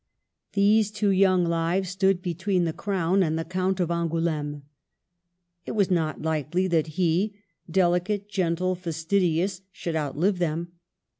These 0.53 0.89
two 0.89 1.11
young 1.11 1.45
lives 1.45 1.89
stood 1.89 2.23
between 2.23 2.63
the 2.63 2.73
Crown 2.73 3.21
and 3.21 3.37
the 3.37 3.45
Count 3.45 3.79
of 3.79 3.91
Angouleme. 3.91 4.63
It 5.67 5.73
was 5.73 5.91
not 5.91 6.21
Ukely 6.23 6.67
that 6.71 6.87
he, 6.97 7.35
dehcate, 7.71 8.27
gentle, 8.27 8.73
fastidious, 8.73 9.61
should 9.71 9.95
out 9.95 10.17
live 10.17 10.39
them. 10.39 10.71